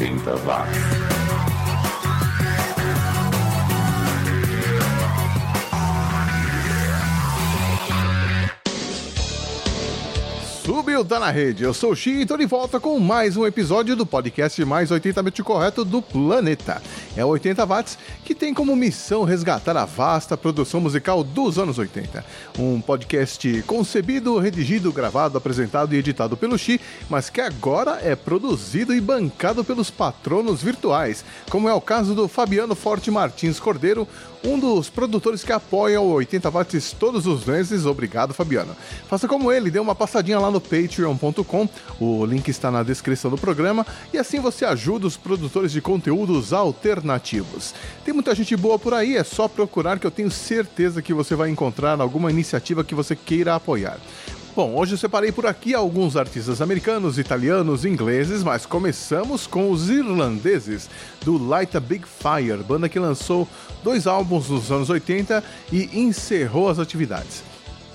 [0.00, 1.10] 80 watts.
[10.64, 11.64] Subiu, tá na rede.
[11.64, 14.90] Eu sou o Xi e tô de volta com mais um episódio do podcast mais
[14.90, 16.80] 80 correto do planeta.
[17.20, 21.76] É o 80 Watts, que tem como missão resgatar a vasta produção musical dos anos
[21.76, 22.24] 80.
[22.58, 26.80] Um podcast concebido, redigido, gravado, apresentado e editado pelo Xi,
[27.10, 32.26] mas que agora é produzido e bancado pelos patronos virtuais, como é o caso do
[32.26, 34.08] Fabiano Forte Martins Cordeiro,
[34.42, 37.84] um dos produtores que apoia o 80 watts todos os meses.
[37.84, 38.74] Obrigado, Fabiano.
[39.06, 41.68] Faça como ele, dê uma passadinha lá no patreon.com,
[42.00, 46.54] o link está na descrição do programa, e assim você ajuda os produtores de conteúdos
[46.54, 47.09] alternativos.
[48.04, 51.34] Tem muita gente boa por aí, é só procurar que eu tenho certeza que você
[51.34, 53.98] vai encontrar alguma iniciativa que você queira apoiar.
[54.54, 59.88] Bom, hoje eu separei por aqui alguns artistas americanos, italianos, ingleses, mas começamos com os
[59.88, 60.90] irlandeses
[61.24, 63.48] do Light a Big Fire, banda que lançou
[63.84, 67.44] dois álbuns nos anos 80 e encerrou as atividades.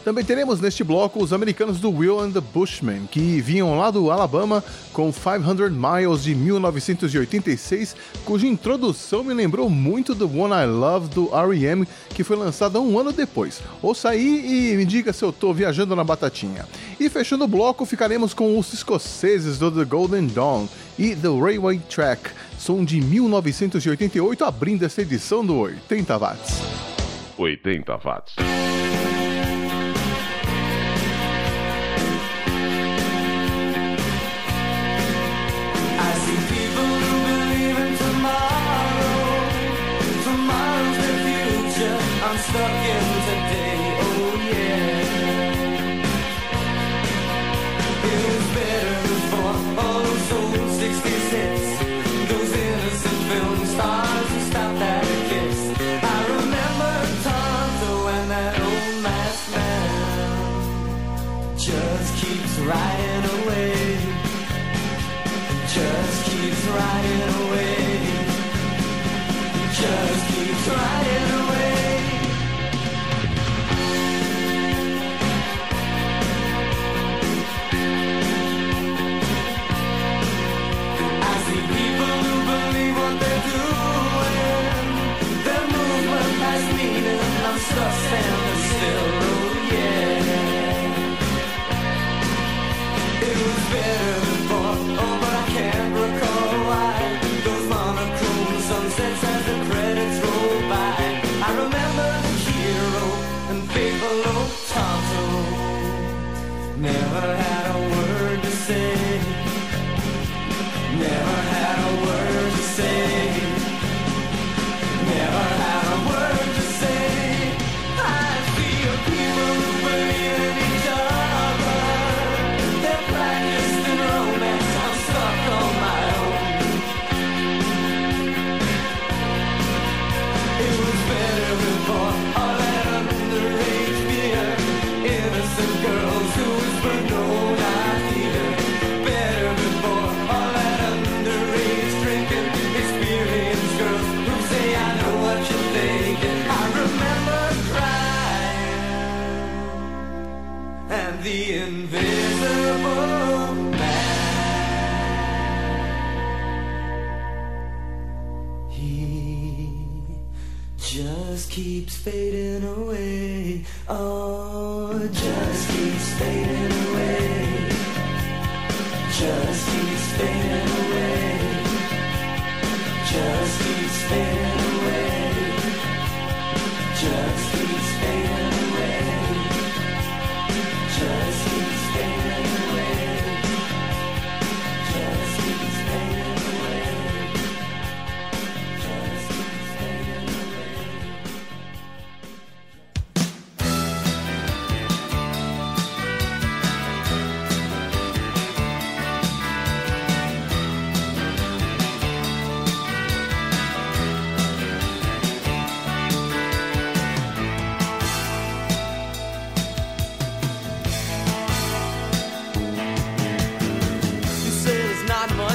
[0.05, 4.11] Também teremos neste bloco os americanos do Will and the Bushmen, que vinham lá do
[4.11, 11.07] Alabama com 500 Miles de 1986, cuja introdução me lembrou muito do One I Love
[11.07, 13.63] do R.E.M., que foi lançado um ano depois.
[13.81, 16.67] Ouça aí e me diga se eu tô viajando na batatinha.
[16.99, 20.67] E fechando o bloco, ficaremos com os escoceses do The Golden Dawn
[20.99, 26.61] e The Railway Track, som de 1988, abrindo essa edição do 80 Watts.
[27.39, 28.54] 80 Watts.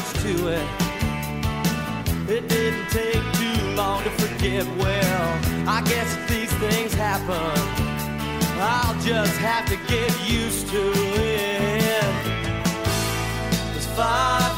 [0.01, 0.67] Much to it.
[2.29, 4.65] It didn't take too long to forget.
[4.79, 5.39] Well,
[5.69, 7.37] I guess if these things happen,
[8.61, 12.05] I'll just have to get used to it.
[13.73, 14.50] There's 500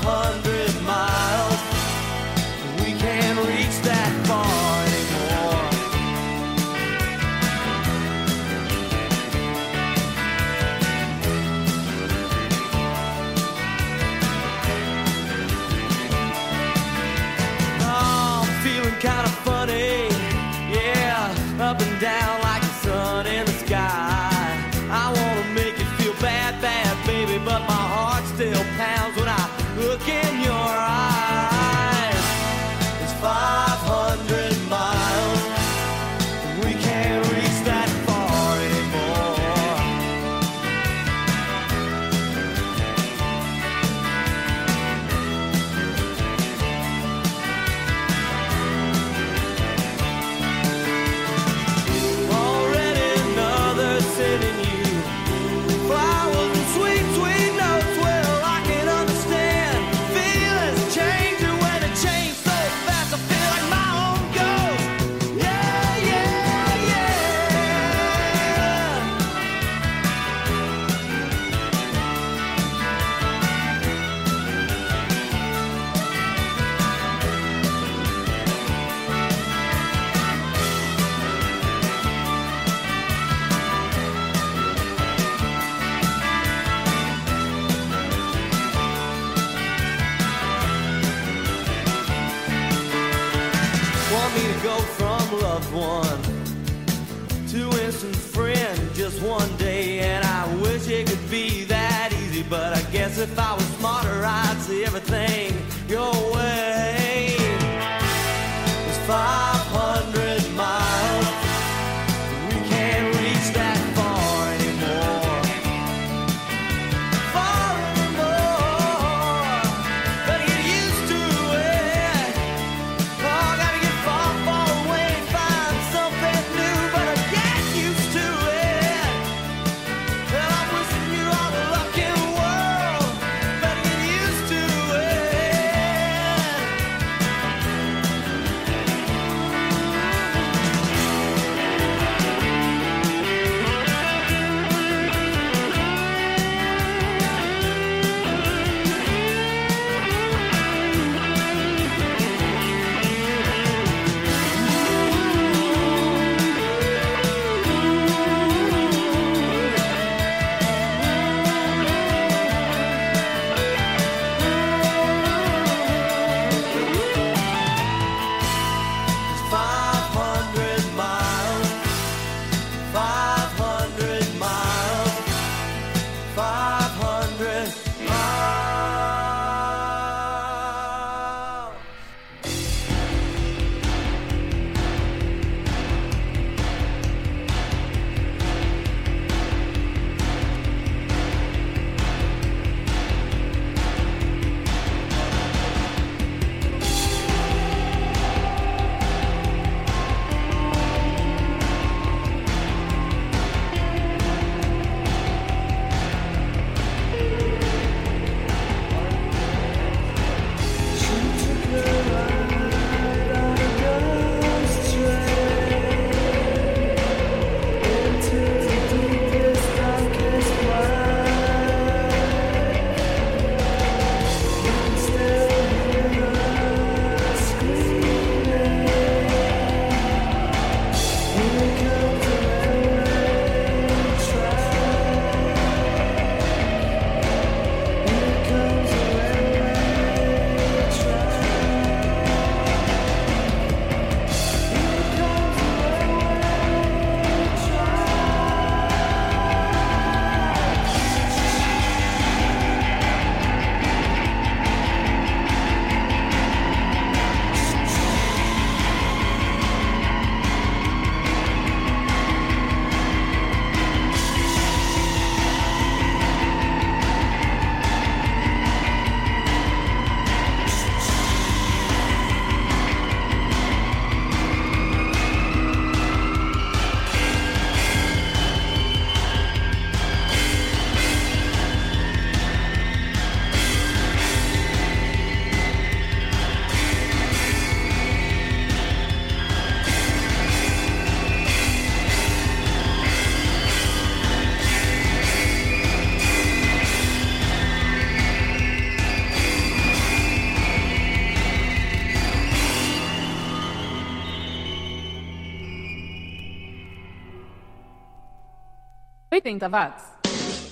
[309.32, 310.05] 80 watts.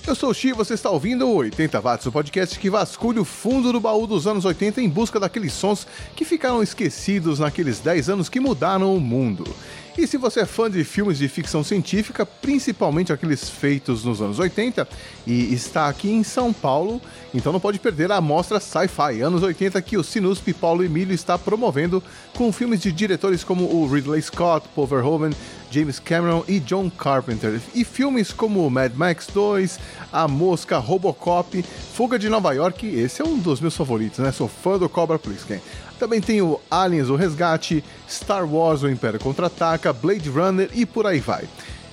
[0.05, 3.25] Eu sou o Xi, você está ouvindo o 80 Watts, o podcast que vasculha o
[3.25, 8.09] fundo do baú dos anos 80 em busca daqueles sons que ficaram esquecidos naqueles 10
[8.09, 9.45] anos que mudaram o mundo.
[9.97, 14.39] E se você é fã de filmes de ficção científica, principalmente aqueles feitos nos anos
[14.39, 14.87] 80,
[15.27, 17.01] e está aqui em São Paulo,
[17.33, 21.37] então não pode perder a amostra Sci-Fi anos 80 que o Sinusp Paulo Emílio está
[21.37, 22.01] promovendo
[22.35, 25.31] com filmes de diretores como o Ridley Scott, Paul Verhoeven,
[25.71, 29.79] James Cameron e John Carpenter, e filmes como Mad Max 2,
[30.11, 31.63] A Mosca, Robocop,
[31.93, 34.31] Fuga de Nova York, esse é um dos meus favoritos, né?
[34.31, 35.61] Sou fã do Cobra Plisken.
[35.97, 41.07] Também tem o Aliens, o Resgate, Star Wars, o Império Contra-Ataca, Blade Runner e por
[41.07, 41.45] aí vai.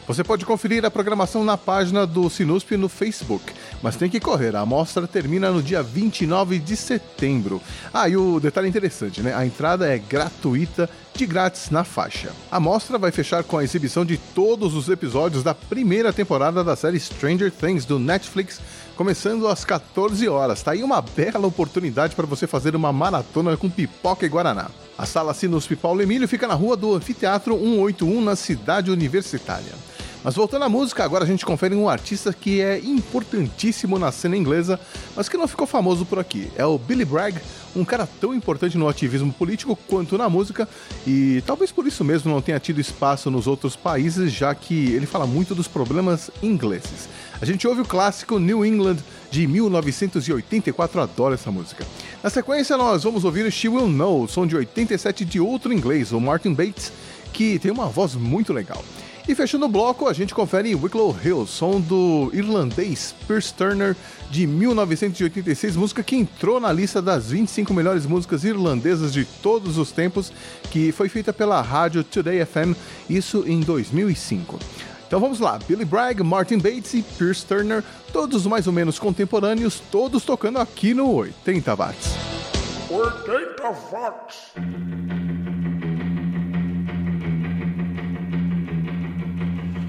[0.08, 4.56] Você pode conferir a programação na página do Sinusp no Facebook, mas tem que correr,
[4.56, 7.60] a amostra termina no dia 29 de setembro.
[7.92, 9.34] Ah, e o detalhe interessante, né?
[9.34, 12.32] A entrada é gratuita, de grátis na faixa.
[12.50, 16.74] A mostra vai fechar com a exibição de todos os episódios da primeira temporada da
[16.74, 18.62] série Stranger Things do Netflix,
[18.96, 20.62] começando às 14 horas.
[20.62, 24.70] Tá aí uma bela oportunidade para você fazer uma maratona com pipoca e guaraná.
[24.98, 29.72] A sala Sinusp Paulo Emílio fica na rua do Anfiteatro 181, na cidade universitária.
[30.24, 34.36] Mas voltando à música, agora a gente confere um artista que é importantíssimo na cena
[34.36, 34.78] inglesa,
[35.14, 36.50] mas que não ficou famoso por aqui.
[36.56, 37.38] É o Billy Bragg,
[37.74, 40.68] um cara tão importante no ativismo político quanto na música,
[41.06, 45.06] e talvez por isso mesmo não tenha tido espaço nos outros países, já que ele
[45.06, 47.08] fala muito dos problemas ingleses.
[47.40, 48.96] A gente ouve o clássico New England
[49.30, 51.86] de 1984, adoro essa música.
[52.24, 56.20] Na sequência, nós vamos ouvir She Will Know, som de 87 de outro inglês, o
[56.20, 56.92] Martin Bates,
[57.32, 58.82] que tem uma voz muito legal.
[59.28, 63.94] E fechando o bloco, a gente confere Wicklow Hill, som do irlandês Pierce Turner
[64.30, 69.92] de 1986, música que entrou na lista das 25 melhores músicas irlandesas de todos os
[69.92, 70.32] tempos,
[70.70, 72.74] que foi feita pela rádio Today FM,
[73.10, 74.58] isso em 2005.
[75.06, 79.78] Então vamos lá, Billy Bragg, Martin Bates e Pierce Turner, todos mais ou menos contemporâneos,
[79.90, 82.14] todos tocando aqui no 80 watts.
[82.90, 84.54] 80 watts.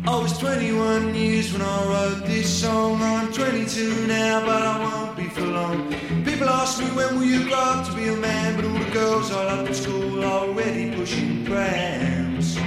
[0.06, 3.02] I was 21 years when I wrote this song.
[3.02, 5.94] I'm 22 now, but I won't be for long.
[6.24, 8.92] People ask me when will you grow up to be a man, but all the
[8.92, 12.58] girls I loved at school are already pushing prams.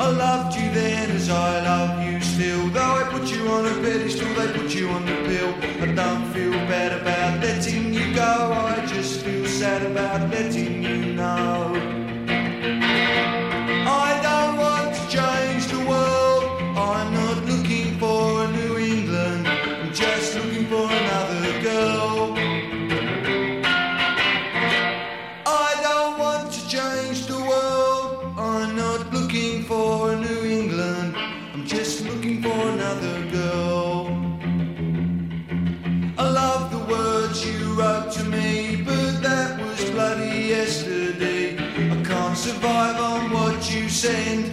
[0.00, 2.68] I loved you then as I love you still.
[2.70, 5.54] Though I put you on a pedestal, they put you on the pill.
[5.82, 8.52] I don't feel bad about letting you go.
[8.52, 12.07] I just feel sad about letting you know.
[43.98, 44.47] saying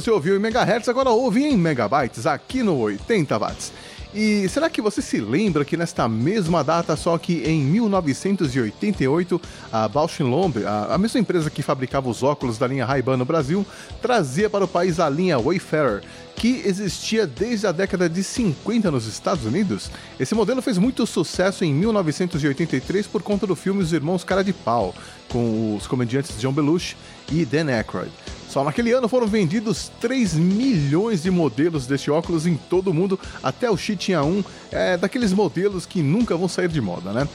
[0.00, 3.72] você ouviu em megahertz agora ouve em megabytes aqui no 80 watts.
[4.14, 9.40] E será que você se lembra que nesta mesma data, só que em 1988,
[9.72, 13.24] a Bausch Lomb, a, a mesma empresa que fabricava os óculos da linha Ray-Ban no
[13.24, 13.66] Brasil,
[14.00, 16.02] trazia para o país a linha Wayfarer,
[16.36, 19.90] que existia desde a década de 50 nos Estados Unidos.
[20.18, 24.52] Esse modelo fez muito sucesso em 1983 por conta do filme Os Irmãos Cara de
[24.52, 24.94] Pau,
[25.28, 26.96] com os comediantes John Belushi
[27.32, 28.12] e Dan Aykroyd.
[28.48, 33.20] Só naquele ano foram vendidos 3 milhões de modelos deste óculos em todo o mundo,
[33.42, 37.28] até o Xi tinha um, é, daqueles modelos que nunca vão sair de moda, né?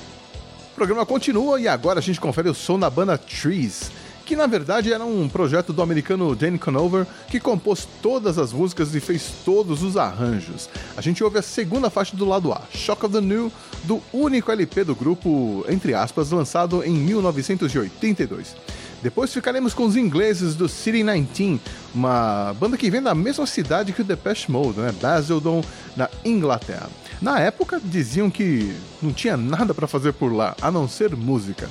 [0.72, 3.92] O programa continua e agora a gente confere o som da banda Trees,
[4.26, 8.96] que na verdade era um projeto do americano Dan Conover, que compôs todas as músicas
[8.96, 10.68] e fez todos os arranjos.
[10.98, 13.52] A gente ouve a segunda faixa do lado A, Shock of the New,
[13.84, 18.56] do único LP do grupo, entre aspas, lançado em 1982.
[19.04, 21.60] Depois ficaremos com os ingleses do City 19,
[21.94, 24.94] uma banda que vem da mesma cidade que o Depeche Mode, né?
[24.94, 25.62] Basildon,
[25.98, 26.90] na Inglaterra.
[27.22, 31.70] Na época diziam que não tinha nada para fazer por lá, a não ser música.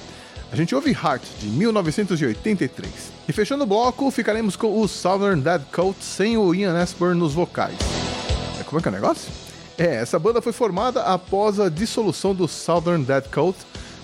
[0.52, 2.90] A gente ouve Heart, de 1983.
[3.26, 7.32] E fechando o bloco, ficaremos com o Southern Dead Coat sem o Ian Ashburn nos
[7.32, 7.78] vocais.
[8.60, 9.32] É, como é que é o negócio?
[9.78, 13.56] É, essa banda foi formada após a dissolução do Southern Dead Coat,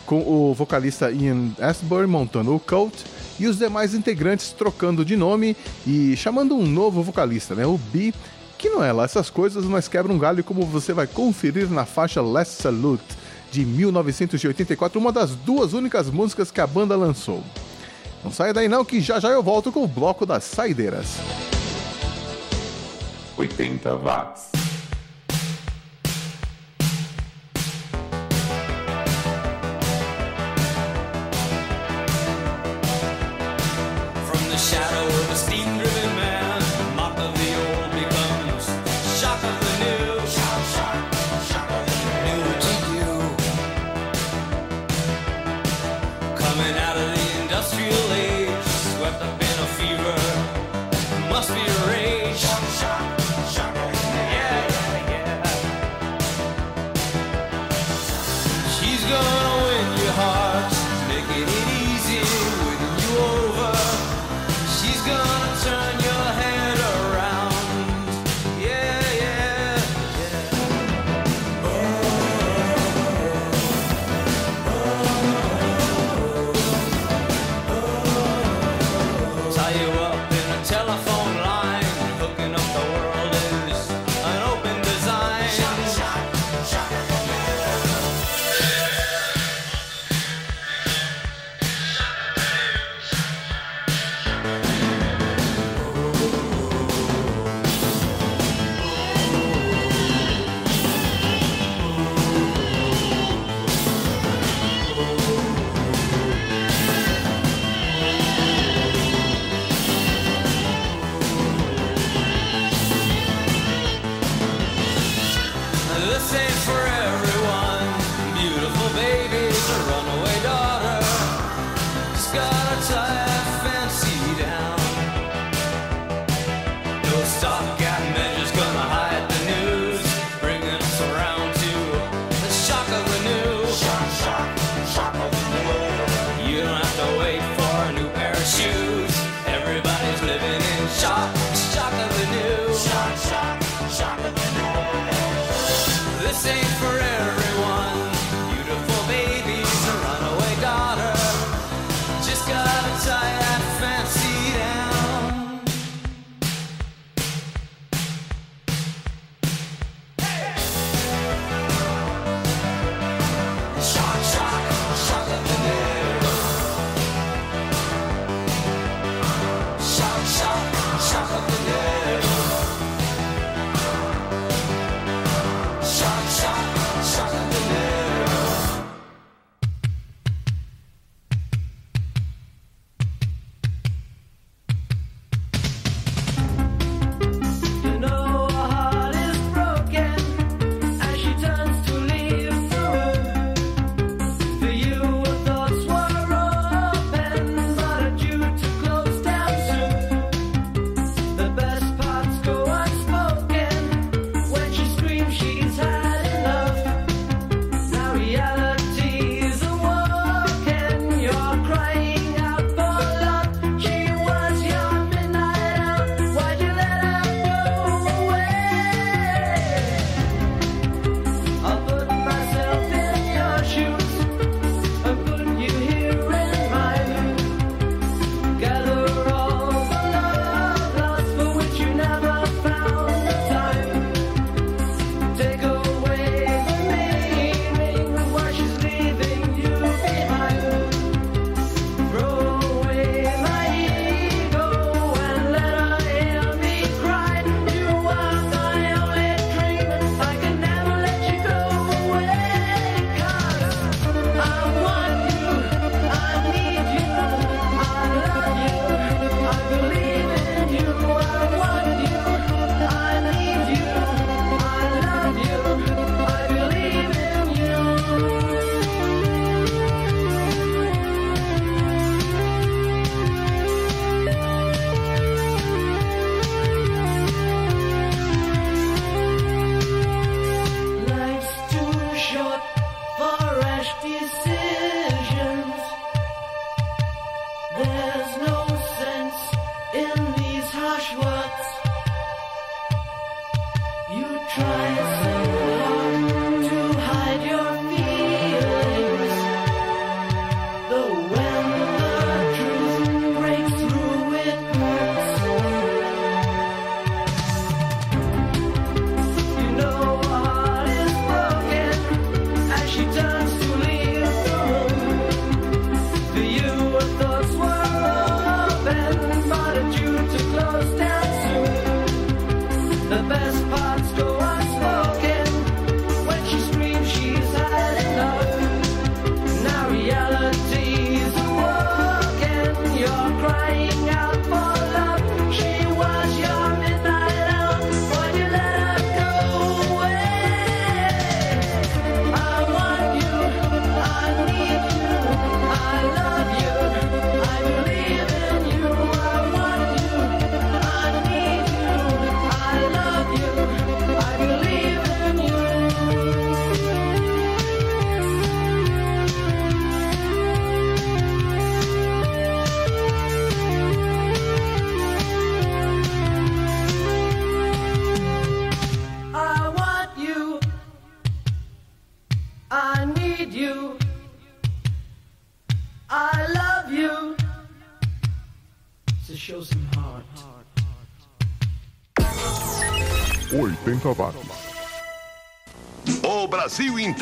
[0.08, 3.04] com o vocalista Ian Ashburn montando o Coat
[3.38, 5.54] e os demais integrantes trocando de nome
[5.86, 7.66] e chamando um novo vocalista, né?
[7.66, 8.14] O B,
[8.56, 11.84] que não é lá essas coisas, mas quebra um galho como você vai conferir na
[11.84, 13.04] faixa Last Salute
[13.52, 17.44] de 1984, uma das duas únicas músicas que a banda lançou.
[18.24, 21.18] Não saia daí não que já já eu volto com o bloco das saideiras.
[23.36, 24.67] 80 watts.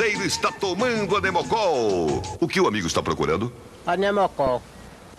[0.05, 2.21] Está tomando a Nemocol.
[2.39, 3.51] O que o amigo está procurando?
[3.85, 4.61] Anemocol.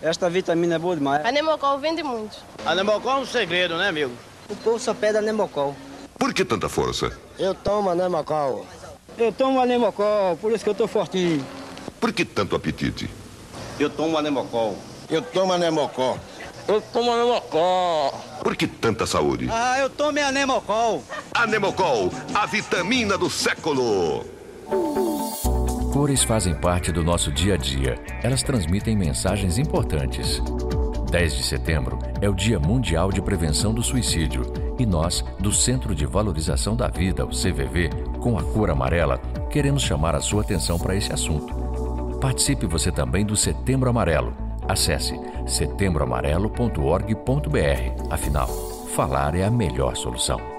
[0.01, 1.25] Esta vitamina é boa demais.
[1.25, 2.37] A Nemocol vende muito.
[2.65, 4.13] Anemocol é um segredo, né, amigo?
[4.49, 5.75] O povo só pede anemocol.
[6.17, 7.11] Por que tanta força?
[7.37, 8.65] Eu tomo anemocol.
[9.17, 11.45] Eu tomo anemocol, por isso que eu tô fortinho.
[11.99, 13.09] Por que tanto apetite?
[13.77, 14.77] Eu tomo anemocol.
[15.09, 16.17] Eu tomo anemocol.
[16.67, 18.13] Eu tomo anemocol.
[18.41, 19.49] Por que tanta saúde?
[19.51, 21.03] Ah, eu tomo anemocol.
[21.33, 24.38] Anemocol, a vitamina do século.
[25.91, 27.95] Cores fazem parte do nosso dia a dia.
[28.23, 30.41] Elas transmitem mensagens importantes.
[31.11, 34.43] 10 de setembro é o Dia Mundial de Prevenção do Suicídio
[34.77, 39.17] e nós, do Centro de Valorização da Vida, o CVV, com a cor amarela,
[39.49, 41.53] queremos chamar a sua atenção para esse assunto.
[42.19, 44.33] Participe você também do Setembro Amarelo.
[44.67, 48.09] Acesse setembroamarelo.org.br.
[48.09, 48.47] Afinal,
[48.95, 50.58] falar é a melhor solução.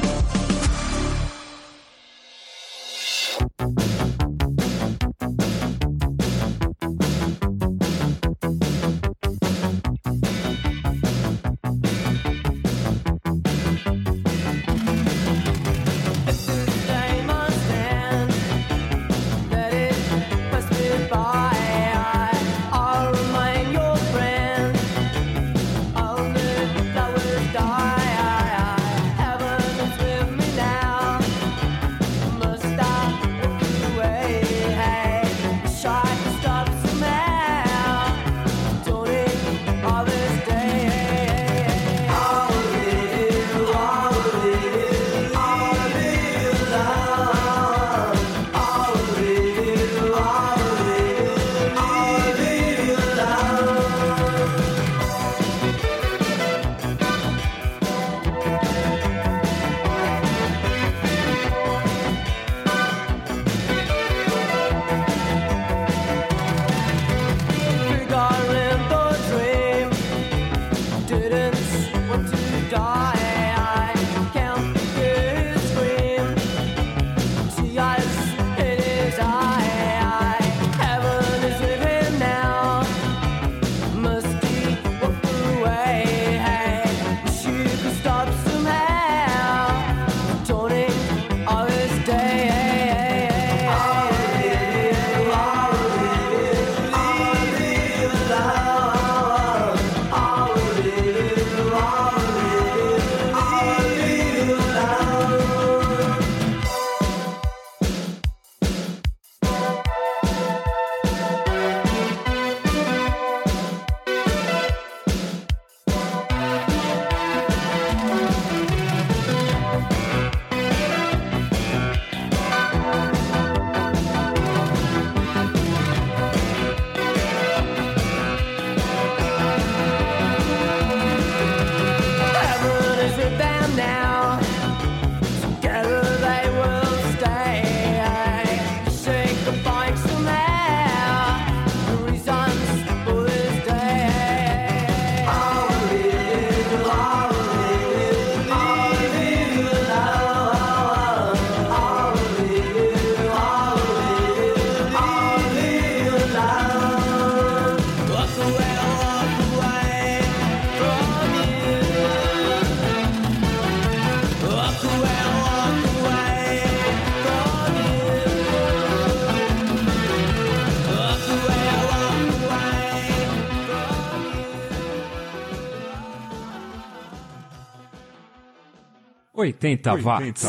[179.41, 180.43] 80 watts.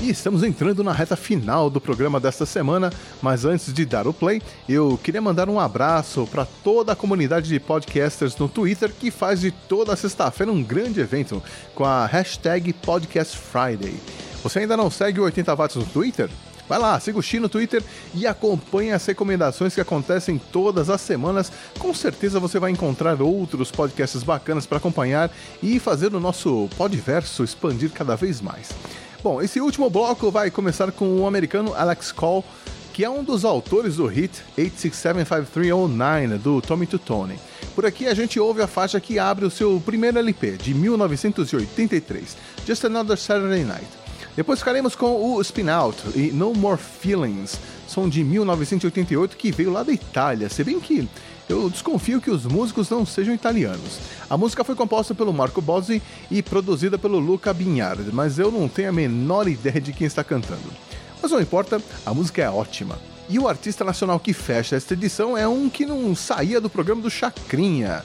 [0.00, 4.12] E estamos entrando na reta final do programa desta semana, mas antes de dar o
[4.12, 9.10] play, eu queria mandar um abraço para toda a comunidade de podcasters no Twitter que
[9.10, 11.42] faz de toda sexta-feira um grande evento
[11.74, 13.94] com a hashtag Podcast Friday.
[14.44, 16.30] Você ainda não segue o 80 Watts no Twitter?
[16.68, 17.82] Vai lá, siga o Xi no Twitter
[18.14, 21.52] e acompanhe as recomendações que acontecem todas as semanas.
[21.78, 25.30] Com certeza você vai encontrar outros podcasts bacanas para acompanhar
[25.62, 28.70] e fazer o nosso podverso expandir cada vez mais.
[29.22, 32.44] Bom, esse último bloco vai começar com o americano Alex Call,
[32.92, 37.38] que é um dos autores do hit 8675309 do Tommy to Tony.
[37.74, 42.36] Por aqui a gente ouve a faixa que abre o seu primeiro LP, de 1983,
[42.66, 44.05] Just Another Saturday Night.
[44.36, 47.58] Depois ficaremos com o Spin Out e No More Feelings,
[47.88, 51.08] som de 1988 que veio lá da Itália, se bem que
[51.48, 53.98] eu desconfio que os músicos não sejam italianos.
[54.28, 58.68] A música foi composta pelo Marco Bozzi e produzida pelo Luca Bignard, mas eu não
[58.68, 60.70] tenho a menor ideia de quem está cantando.
[61.22, 62.98] Mas não importa, a música é ótima.
[63.28, 67.02] E o artista nacional que fecha esta edição é um que não saía do programa
[67.02, 68.04] do Chacrinha.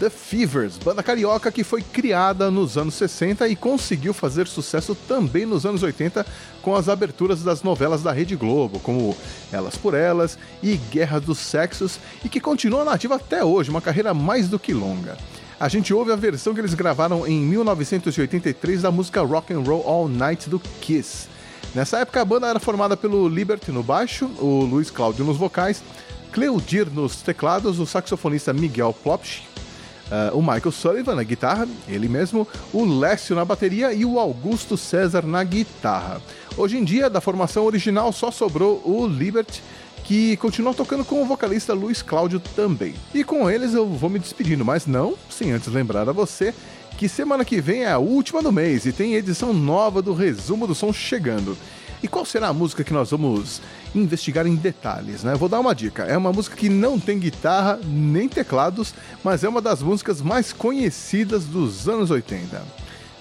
[0.00, 5.44] The Fevers, banda carioca que foi criada nos anos 60 e conseguiu fazer sucesso também
[5.44, 6.24] nos anos 80
[6.62, 9.14] com as aberturas das novelas da Rede Globo, como
[9.52, 14.14] Elas por Elas e Guerra dos Sexos, e que continua nativa até hoje, uma carreira
[14.14, 15.18] mais do que longa.
[15.60, 19.86] A gente ouve a versão que eles gravaram em 1983 da música Rock and Roll
[19.86, 21.28] All Night do Kiss.
[21.74, 25.82] Nessa época a banda era formada pelo Liberty no baixo, o Luiz Cláudio nos vocais,
[26.30, 29.40] Cleudir nos teclados, o saxofonista Miguel Plopsch,
[30.10, 34.76] uh, o Michael Sullivan na guitarra, ele mesmo, o Lécio na bateria e o Augusto
[34.76, 36.20] César na guitarra.
[36.58, 39.62] Hoje em dia, da formação original só sobrou o Liberty,
[40.04, 42.94] que continua tocando com o vocalista Luiz Cláudio também.
[43.14, 46.52] E com eles eu vou me despedindo, mas não sem antes lembrar a você
[46.96, 50.66] que semana que vem é a última do mês e tem edição nova do Resumo
[50.66, 51.56] do Som chegando.
[52.02, 53.62] E qual será a música que nós vamos
[53.94, 55.34] investigar em detalhes, né?
[55.34, 56.02] Vou dar uma dica.
[56.02, 60.52] É uma música que não tem guitarra nem teclados, mas é uma das músicas mais
[60.52, 62.60] conhecidas dos anos 80.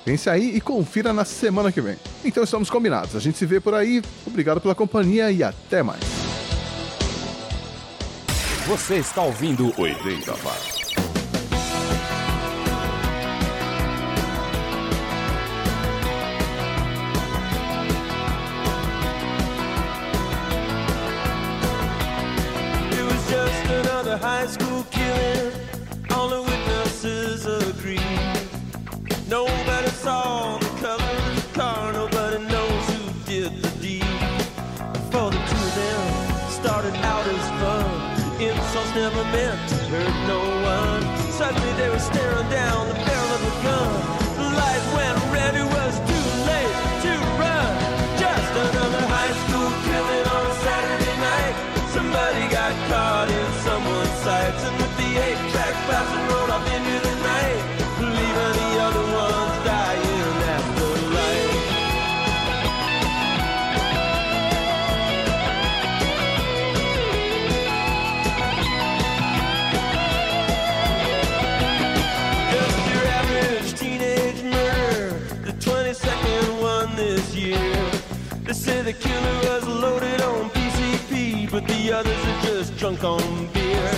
[0.04, 1.96] Pense aí e confira na semana que vem.
[2.26, 3.16] Então estamos combinados.
[3.16, 4.02] A gente se vê por aí.
[4.26, 6.02] Obrigado pela companhia e até mais.
[8.68, 10.81] Você está ouvindo 80 watts.
[30.02, 31.94] Saw the color of the car.
[31.94, 34.18] Nobody knows who did the deed.
[35.12, 36.02] For the two of them
[36.50, 38.42] started out as fun.
[38.42, 40.42] Insults never meant to hurt no
[40.74, 41.02] one.
[41.40, 43.11] Suddenly they were staring down the
[83.02, 83.92] drunk on beer.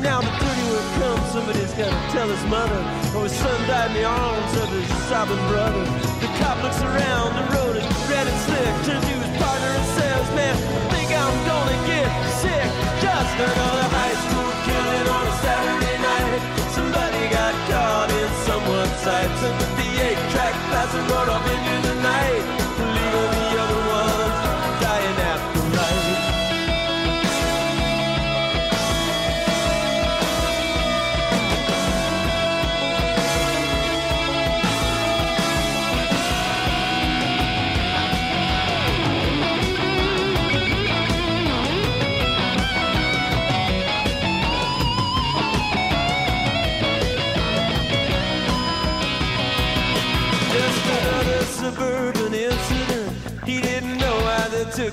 [0.00, 2.80] Now the dirty will come, somebody's gotta tell his mother.
[3.14, 5.84] Oh, his son died in the arms of his sobbing brother.
[6.20, 9.86] The cop looks around, the road is red and slick, turns to his partner and
[9.96, 12.08] says, Man, I think I'm gonna get
[12.40, 12.68] sick.
[13.04, 16.40] Just another high school killing on a Saturday night.
[16.72, 21.59] Somebody got caught in someone's sights, and the eight-track passing road off into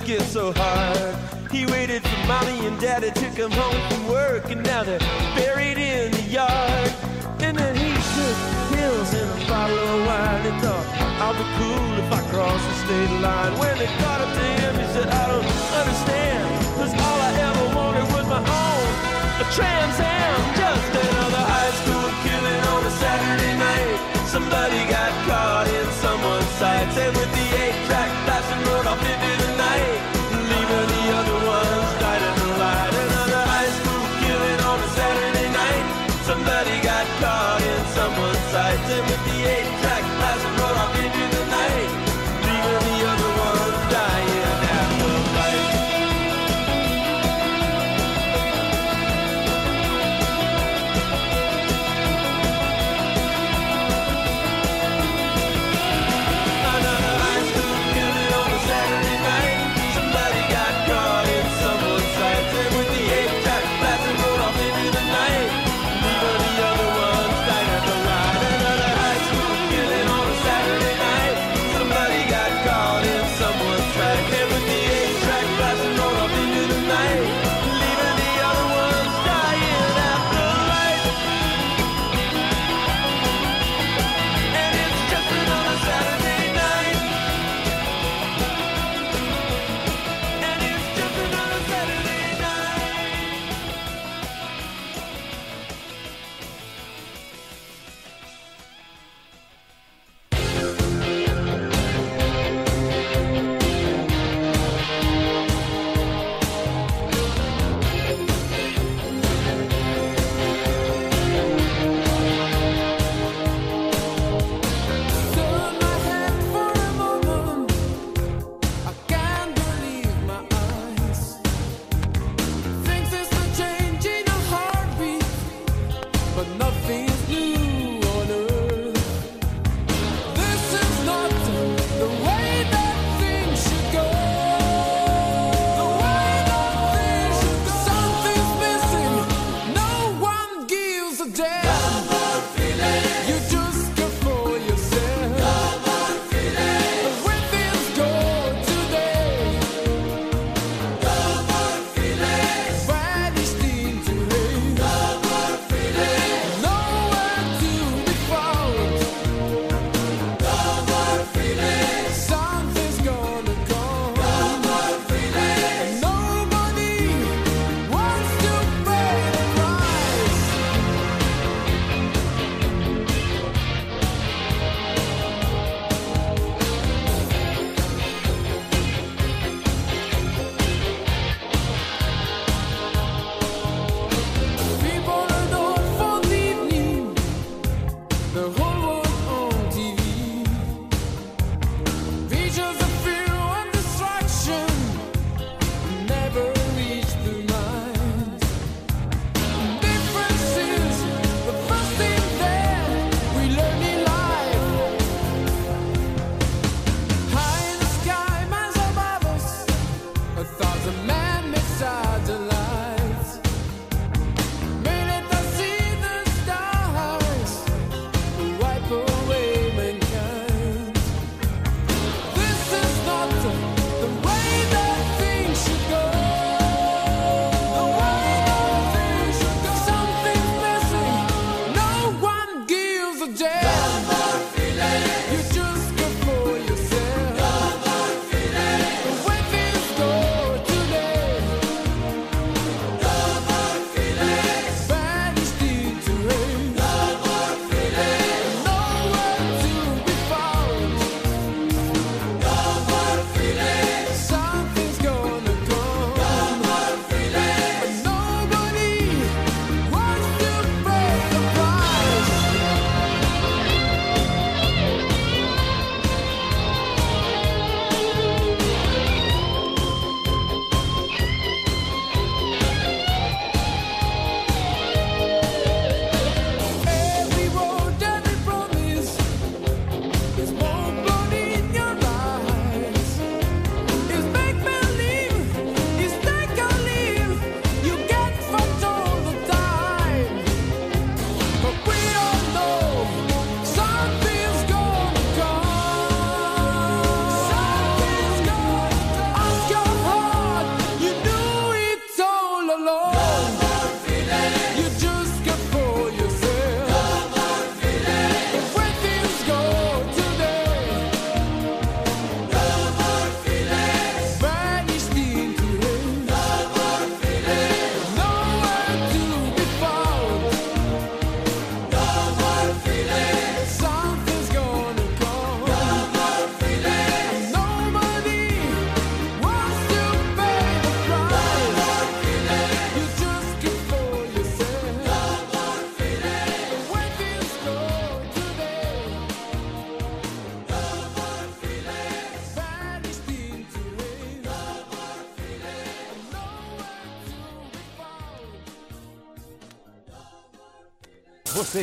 [0.09, 1.15] it so hard.
[1.51, 4.99] He waited for mommy and daddy took him home from work, and now they're
[5.35, 6.91] buried in the yard.
[7.39, 8.37] And then he took
[8.71, 10.85] pills and a bottle of wine and thought,
[11.19, 13.57] I'll be cool if I cross the state line.
[13.59, 16.45] When they caught up to him, he said, I don't understand,
[16.77, 18.87] cause all I ever wanted was my own.
[19.43, 24.27] A Trans Am, just another high school killing on a Saturday night.
[24.27, 24.67] Somebody